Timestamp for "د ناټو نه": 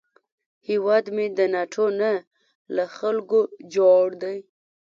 1.37-2.11